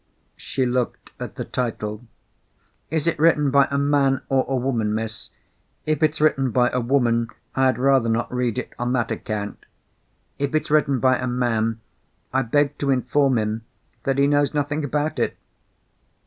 She 0.35 0.65
looked 0.65 1.11
at 1.19 1.35
the 1.35 1.45
title. 1.45 2.03
"Is 2.89 3.05
it 3.05 3.19
written 3.19 3.51
by 3.51 3.67
a 3.69 3.77
man 3.77 4.23
or 4.29 4.45
a 4.49 4.55
woman, 4.55 4.95
Miss? 4.95 5.29
If 5.85 6.01
it's 6.01 6.19
written 6.19 6.49
by 6.49 6.71
a 6.71 6.79
woman, 6.79 7.29
I 7.53 7.65
had 7.67 7.77
rather 7.77 8.09
not 8.09 8.33
read 8.33 8.57
it 8.57 8.73
on 8.79 8.93
that 8.93 9.11
account. 9.11 9.63
If 10.39 10.55
it's 10.55 10.71
written 10.71 10.97
by 10.99 11.17
a 11.19 11.27
man, 11.27 11.81
I 12.33 12.41
beg 12.41 12.79
to 12.79 12.89
inform 12.89 13.37
him 13.37 13.61
that 14.01 14.17
he 14.17 14.25
knows 14.25 14.55
nothing 14.55 14.83
about 14.83 15.19
it." 15.19 15.37